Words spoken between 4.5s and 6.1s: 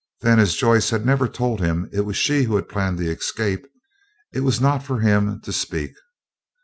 not for him to speak.